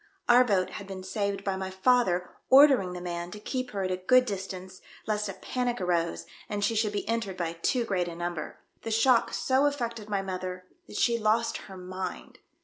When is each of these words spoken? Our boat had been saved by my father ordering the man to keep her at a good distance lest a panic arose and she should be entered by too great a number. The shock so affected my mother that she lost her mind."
Our 0.27 0.43
boat 0.43 0.71
had 0.71 0.87
been 0.87 1.03
saved 1.03 1.43
by 1.43 1.55
my 1.55 1.69
father 1.69 2.27
ordering 2.49 2.93
the 2.93 3.01
man 3.01 3.29
to 3.29 3.39
keep 3.39 3.69
her 3.69 3.83
at 3.83 3.91
a 3.91 3.97
good 3.97 4.25
distance 4.25 4.81
lest 5.05 5.29
a 5.29 5.33
panic 5.33 5.79
arose 5.79 6.25
and 6.49 6.63
she 6.65 6.73
should 6.73 6.91
be 6.91 7.07
entered 7.07 7.37
by 7.37 7.53
too 7.53 7.83
great 7.85 8.07
a 8.07 8.15
number. 8.15 8.57
The 8.81 8.89
shock 8.89 9.31
so 9.31 9.67
affected 9.67 10.09
my 10.09 10.23
mother 10.23 10.65
that 10.87 10.97
she 10.97 11.19
lost 11.19 11.57
her 11.69 11.77
mind." 11.77 12.39